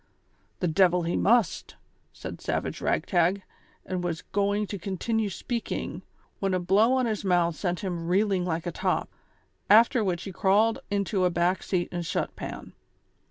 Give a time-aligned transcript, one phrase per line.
[0.61, 1.75] "The devil he must,"
[2.11, 3.43] said Savage Ragtag,
[3.85, 6.01] and was going to continue speaking,
[6.39, 9.09] when a blow on his moutli sent him reeling like a top,
[9.69, 12.73] after which he crawled into a back seat and slint pan.